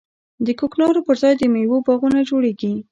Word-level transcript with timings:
د 0.45 0.47
کوکنارو 0.59 1.05
پر 1.07 1.15
ځای 1.21 1.33
د 1.37 1.43
میوو 1.53 1.85
باغونه 1.85 2.19
جوړیږي. 2.29 2.71